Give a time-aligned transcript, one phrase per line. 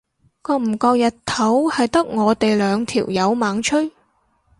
[0.43, 3.93] 覺唔覺日頭係得我哋兩條友猛吹？